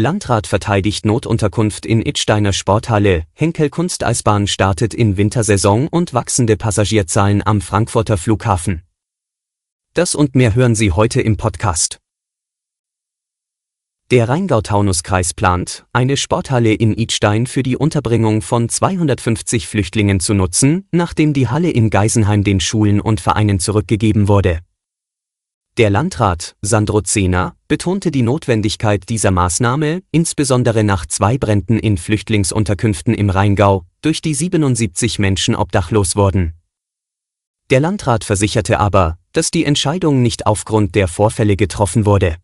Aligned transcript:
Landrat 0.00 0.46
verteidigt 0.46 1.04
Notunterkunft 1.04 1.86
in 1.86 2.04
Itsteiner 2.04 2.52
Sporthalle, 2.52 3.24
Henkel 3.34 3.70
Kunsteisbahn 3.70 4.46
startet 4.46 4.94
in 4.94 5.16
Wintersaison 5.16 5.86
und 5.88 6.14
wachsende 6.14 6.56
Passagierzahlen 6.56 7.46
am 7.46 7.60
Frankfurter 7.60 8.16
Flughafen. 8.16 8.82
Das 9.94 10.14
und 10.14 10.34
mehr 10.34 10.54
hören 10.54 10.74
Sie 10.74 10.92
heute 10.92 11.20
im 11.20 11.36
Podcast. 11.36 11.98
Der 14.10 14.28
Rheingau-Taunus-Kreis 14.28 15.34
plant, 15.34 15.84
eine 15.92 16.16
Sporthalle 16.16 16.72
in 16.72 16.94
Idstein 16.94 17.46
für 17.46 17.62
die 17.62 17.76
Unterbringung 17.76 18.42
von 18.42 18.68
250 18.68 19.68
Flüchtlingen 19.68 20.18
zu 20.18 20.34
nutzen, 20.34 20.88
nachdem 20.90 21.32
die 21.32 21.46
Halle 21.46 21.70
in 21.70 21.90
Geisenheim 21.90 22.42
den 22.42 22.58
Schulen 22.58 23.00
und 23.00 23.20
Vereinen 23.20 23.60
zurückgegeben 23.60 24.26
wurde. 24.26 24.60
Der 25.78 25.88
Landrat, 25.88 26.56
Sandro 26.60 27.00
Zehner, 27.00 27.54
betonte 27.66 28.10
die 28.10 28.20
Notwendigkeit 28.20 29.08
dieser 29.08 29.30
Maßnahme, 29.30 30.02
insbesondere 30.10 30.84
nach 30.84 31.06
zwei 31.06 31.38
Bränden 31.38 31.78
in 31.78 31.96
Flüchtlingsunterkünften 31.96 33.14
im 33.14 33.30
Rheingau, 33.30 33.86
durch 34.02 34.20
die 34.20 34.34
77 34.34 35.18
Menschen 35.18 35.54
obdachlos 35.54 36.16
wurden. 36.16 36.52
Der 37.70 37.80
Landrat 37.80 38.24
versicherte 38.24 38.80
aber, 38.80 39.16
dass 39.32 39.52
die 39.52 39.64
Entscheidung 39.64 40.22
nicht 40.22 40.44
aufgrund 40.44 40.96
der 40.96 41.08
Vorfälle 41.08 41.56
getroffen 41.56 42.04
wurde. 42.04 42.36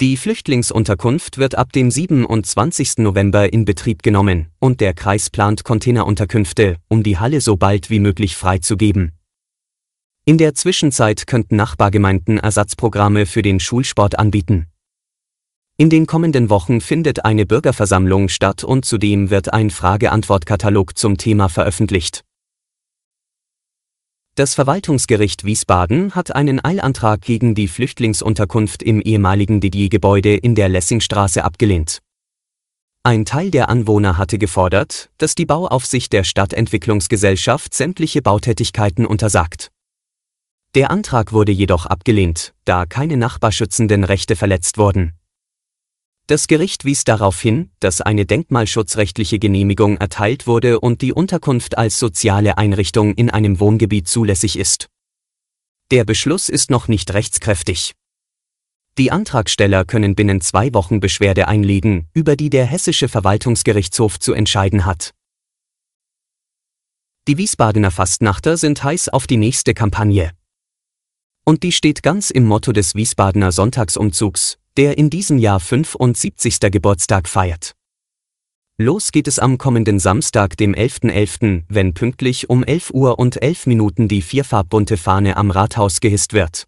Die 0.00 0.16
Flüchtlingsunterkunft 0.16 1.38
wird 1.38 1.54
ab 1.54 1.72
dem 1.72 1.90
27. 1.90 2.98
November 2.98 3.52
in 3.52 3.64
Betrieb 3.66 4.02
genommen 4.02 4.48
und 4.58 4.80
der 4.80 4.94
Kreis 4.94 5.30
plant 5.30 5.64
Containerunterkünfte, 5.64 6.78
um 6.88 7.02
die 7.02 7.18
Halle 7.18 7.40
so 7.40 7.56
bald 7.56 7.88
wie 7.88 8.00
möglich 8.00 8.36
freizugeben. 8.36 9.12
In 10.28 10.38
der 10.38 10.56
Zwischenzeit 10.56 11.28
könnten 11.28 11.54
Nachbargemeinden 11.54 12.38
Ersatzprogramme 12.38 13.26
für 13.26 13.42
den 13.42 13.60
Schulsport 13.60 14.18
anbieten. 14.18 14.66
In 15.76 15.88
den 15.88 16.08
kommenden 16.08 16.50
Wochen 16.50 16.80
findet 16.80 17.24
eine 17.24 17.46
Bürgerversammlung 17.46 18.28
statt 18.28 18.64
und 18.64 18.84
zudem 18.84 19.30
wird 19.30 19.52
ein 19.52 19.70
Frage-Antwort-Katalog 19.70 20.98
zum 20.98 21.16
Thema 21.16 21.48
veröffentlicht. 21.48 22.24
Das 24.34 24.54
Verwaltungsgericht 24.54 25.44
Wiesbaden 25.44 26.16
hat 26.16 26.34
einen 26.34 26.62
Eilantrag 26.64 27.20
gegen 27.20 27.54
die 27.54 27.68
Flüchtlingsunterkunft 27.68 28.82
im 28.82 29.00
ehemaligen 29.00 29.60
Didier-Gebäude 29.60 30.34
in 30.34 30.56
der 30.56 30.68
Lessingstraße 30.68 31.44
abgelehnt. 31.44 32.02
Ein 33.04 33.26
Teil 33.26 33.52
der 33.52 33.68
Anwohner 33.68 34.18
hatte 34.18 34.38
gefordert, 34.38 35.08
dass 35.18 35.36
die 35.36 35.46
Bauaufsicht 35.46 36.12
der 36.12 36.24
Stadtentwicklungsgesellschaft 36.24 37.74
sämtliche 37.74 38.22
Bautätigkeiten 38.22 39.06
untersagt. 39.06 39.70
Der 40.76 40.90
Antrag 40.90 41.32
wurde 41.32 41.52
jedoch 41.52 41.86
abgelehnt, 41.86 42.52
da 42.66 42.84
keine 42.84 43.16
nachbarschützenden 43.16 44.04
Rechte 44.04 44.36
verletzt 44.36 44.76
wurden. 44.76 45.14
Das 46.26 46.48
Gericht 46.48 46.84
wies 46.84 47.04
darauf 47.04 47.40
hin, 47.40 47.70
dass 47.80 48.02
eine 48.02 48.26
denkmalschutzrechtliche 48.26 49.38
Genehmigung 49.38 49.96
erteilt 49.96 50.46
wurde 50.46 50.78
und 50.78 51.00
die 51.00 51.14
Unterkunft 51.14 51.78
als 51.78 51.98
soziale 51.98 52.58
Einrichtung 52.58 53.14
in 53.14 53.30
einem 53.30 53.58
Wohngebiet 53.58 54.06
zulässig 54.06 54.58
ist. 54.58 54.88
Der 55.90 56.04
Beschluss 56.04 56.50
ist 56.50 56.70
noch 56.70 56.88
nicht 56.88 57.14
rechtskräftig. 57.14 57.94
Die 58.98 59.10
Antragsteller 59.10 59.86
können 59.86 60.14
binnen 60.14 60.42
zwei 60.42 60.74
Wochen 60.74 61.00
Beschwerde 61.00 61.48
einlegen, 61.48 62.06
über 62.12 62.36
die 62.36 62.50
der 62.50 62.66
Hessische 62.66 63.08
Verwaltungsgerichtshof 63.08 64.20
zu 64.20 64.34
entscheiden 64.34 64.84
hat. 64.84 65.14
Die 67.28 67.38
Wiesbadener 67.38 67.90
Fastnachter 67.90 68.58
sind 68.58 68.84
heiß 68.84 69.08
auf 69.08 69.26
die 69.26 69.38
nächste 69.38 69.72
Kampagne. 69.72 70.32
Und 71.48 71.62
die 71.62 71.70
steht 71.70 72.02
ganz 72.02 72.30
im 72.30 72.44
Motto 72.44 72.72
des 72.72 72.96
Wiesbadener 72.96 73.52
Sonntagsumzugs, 73.52 74.58
der 74.76 74.98
in 74.98 75.10
diesem 75.10 75.38
Jahr 75.38 75.60
75. 75.60 76.58
Geburtstag 76.72 77.28
feiert. 77.28 77.72
Los 78.78 79.12
geht 79.12 79.28
es 79.28 79.38
am 79.38 79.56
kommenden 79.56 80.00
Samstag, 80.00 80.56
dem 80.56 80.74
11.11., 80.74 81.12
.11., 81.12 81.62
wenn 81.68 81.94
pünktlich 81.94 82.50
um 82.50 82.64
11 82.64 82.90
Uhr 82.90 83.18
und 83.20 83.40
11 83.40 83.66
Minuten 83.68 84.08
die 84.08 84.22
vierfarbbunte 84.22 84.96
Fahne 84.96 85.36
am 85.36 85.52
Rathaus 85.52 86.00
gehisst 86.00 86.32
wird. 86.32 86.64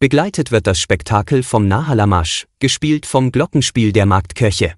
Begleitet 0.00 0.50
wird 0.50 0.66
das 0.66 0.80
Spektakel 0.80 1.44
vom 1.44 1.68
Nahalamasch, 1.68 2.46
gespielt 2.58 3.06
vom 3.06 3.30
Glockenspiel 3.32 3.92
der 3.92 4.06
Marktkirche. 4.06 4.74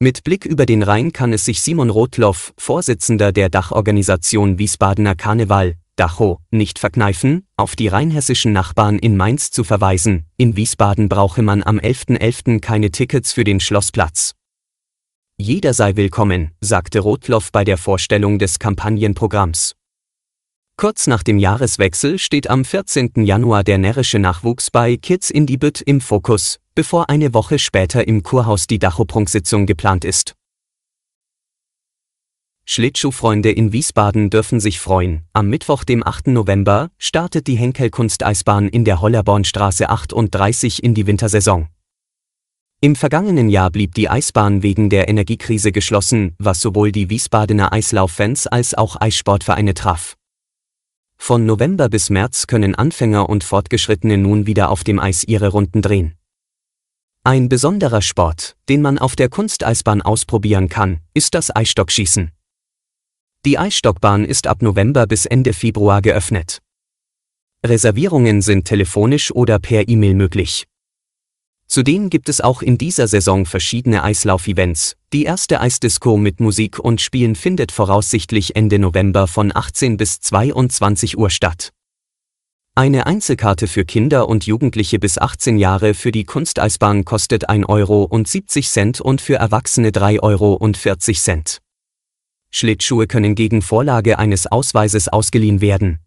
Mit 0.00 0.24
Blick 0.24 0.46
über 0.46 0.66
den 0.66 0.82
Rhein 0.82 1.12
kann 1.12 1.32
es 1.32 1.44
sich 1.44 1.60
Simon 1.60 1.90
Rotloff, 1.90 2.54
Vorsitzender 2.56 3.32
der 3.32 3.50
Dachorganisation 3.50 4.58
Wiesbadener 4.58 5.14
Karneval, 5.14 5.76
Dacho, 5.96 6.40
nicht 6.50 6.78
verkneifen, 6.78 7.46
auf 7.56 7.76
die 7.76 7.88
rheinhessischen 7.88 8.52
Nachbarn 8.52 8.98
in 8.98 9.16
Mainz 9.16 9.50
zu 9.50 9.62
verweisen, 9.62 10.24
in 10.38 10.56
Wiesbaden 10.56 11.08
brauche 11.08 11.42
man 11.42 11.62
am 11.62 11.78
11.11. 11.78 12.18
.11. 12.18 12.60
keine 12.60 12.90
Tickets 12.90 13.32
für 13.32 13.44
den 13.44 13.60
Schlossplatz. 13.60 14.34
Jeder 15.38 15.74
sei 15.74 15.96
willkommen, 15.96 16.52
sagte 16.60 17.00
Rotloff 17.00 17.52
bei 17.52 17.64
der 17.64 17.76
Vorstellung 17.76 18.38
des 18.38 18.58
Kampagnenprogramms. 18.58 19.74
Kurz 20.76 21.06
nach 21.06 21.22
dem 21.22 21.38
Jahreswechsel 21.38 22.18
steht 22.18 22.48
am 22.48 22.64
14. 22.64 23.12
Januar 23.16 23.62
der 23.62 23.76
närrische 23.78 24.18
Nachwuchs 24.18 24.70
bei 24.70 24.96
Kids 24.96 25.30
in 25.30 25.46
die 25.46 25.58
Bütt 25.58 25.82
im 25.82 26.00
Fokus, 26.00 26.58
bevor 26.74 27.10
eine 27.10 27.34
Woche 27.34 27.58
später 27.58 28.08
im 28.08 28.22
Kurhaus 28.22 28.66
die 28.66 28.78
Dacho-Prunksitzung 28.78 29.66
geplant 29.66 30.04
ist. 30.04 30.34
Schlittschuhfreunde 32.64 33.50
in 33.50 33.72
Wiesbaden 33.72 34.30
dürfen 34.30 34.60
sich 34.60 34.78
freuen. 34.78 35.22
Am 35.32 35.48
Mittwoch, 35.48 35.84
dem 35.84 36.06
8. 36.06 36.28
November, 36.28 36.90
startet 36.96 37.46
die 37.46 37.56
Henkel 37.56 37.90
Kunsteisbahn 37.90 38.68
in 38.68 38.84
der 38.84 39.00
Hollerbornstraße 39.00 39.88
38 39.88 40.82
in 40.82 40.94
die 40.94 41.06
Wintersaison. 41.06 41.68
Im 42.80 42.96
vergangenen 42.96 43.48
Jahr 43.48 43.70
blieb 43.70 43.94
die 43.94 44.08
Eisbahn 44.08 44.62
wegen 44.62 44.90
der 44.90 45.08
Energiekrise 45.08 45.70
geschlossen, 45.70 46.34
was 46.38 46.60
sowohl 46.60 46.92
die 46.92 47.10
Wiesbadener 47.10 47.72
Eislauffans 47.72 48.46
als 48.46 48.74
auch 48.74 49.00
Eissportvereine 49.00 49.74
traf. 49.74 50.16
Von 51.16 51.46
November 51.46 51.88
bis 51.88 52.10
März 52.10 52.48
können 52.48 52.74
Anfänger 52.74 53.28
und 53.28 53.44
Fortgeschrittene 53.44 54.18
nun 54.18 54.46
wieder 54.46 54.70
auf 54.70 54.82
dem 54.82 54.98
Eis 54.98 55.22
ihre 55.22 55.48
Runden 55.48 55.82
drehen. 55.82 56.14
Ein 57.22 57.48
besonderer 57.48 58.02
Sport, 58.02 58.56
den 58.68 58.82
man 58.82 58.98
auf 58.98 59.14
der 59.14 59.28
Kunsteisbahn 59.28 60.02
ausprobieren 60.02 60.68
kann, 60.68 60.98
ist 61.14 61.34
das 61.34 61.54
Eisstockschießen. 61.54 62.32
Die 63.44 63.58
Eisstockbahn 63.58 64.24
ist 64.24 64.46
ab 64.46 64.62
November 64.62 65.08
bis 65.08 65.26
Ende 65.26 65.52
Februar 65.52 66.00
geöffnet. 66.00 66.60
Reservierungen 67.66 68.40
sind 68.40 68.66
telefonisch 68.66 69.34
oder 69.34 69.58
per 69.58 69.88
E-Mail 69.88 70.14
möglich. 70.14 70.64
Zudem 71.66 72.08
gibt 72.08 72.28
es 72.28 72.40
auch 72.40 72.62
in 72.62 72.78
dieser 72.78 73.08
Saison 73.08 73.44
verschiedene 73.44 74.04
Eislauf-Events. 74.04 74.94
Die 75.12 75.24
erste 75.24 75.60
Eisdisco 75.60 76.16
mit 76.16 76.38
Musik 76.38 76.78
und 76.78 77.00
Spielen 77.00 77.34
findet 77.34 77.72
voraussichtlich 77.72 78.54
Ende 78.54 78.78
November 78.78 79.26
von 79.26 79.50
18 79.52 79.96
bis 79.96 80.20
22 80.20 81.18
Uhr 81.18 81.30
statt. 81.30 81.70
Eine 82.76 83.06
Einzelkarte 83.06 83.66
für 83.66 83.84
Kinder 83.84 84.28
und 84.28 84.46
Jugendliche 84.46 85.00
bis 85.00 85.18
18 85.18 85.58
Jahre 85.58 85.94
für 85.94 86.12
die 86.12 86.24
Kunsteisbahn 86.24 87.04
kostet 87.04 87.48
1 87.48 87.68
Euro 87.68 88.04
und 88.04 88.28
70 88.28 88.70
Cent 88.70 89.00
und 89.00 89.20
für 89.20 89.34
Erwachsene 89.34 89.90
3 89.90 90.20
Euro 90.20 90.52
und 90.54 90.76
40 90.76 91.20
Cent. 91.20 91.61
Schlittschuhe 92.52 93.06
können 93.06 93.34
gegen 93.34 93.62
Vorlage 93.62 94.18
eines 94.18 94.46
Ausweises 94.46 95.08
ausgeliehen 95.08 95.60
werden. 95.60 95.98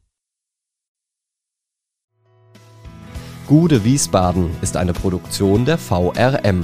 Gude 3.46 3.84
Wiesbaden 3.84 4.52
ist 4.62 4.78
eine 4.78 4.94
Produktion 4.94 5.66
der 5.66 5.78
VRM 5.78 6.64